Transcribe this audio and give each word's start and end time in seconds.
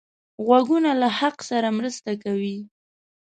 غوږونه 0.45 0.91
له 1.01 1.09
حق 1.19 1.37
سره 1.49 1.67
مرسته 1.77 2.11
کوي 2.23 2.57